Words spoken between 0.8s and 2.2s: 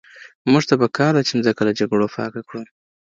په کار ده چي مځکه له جګړو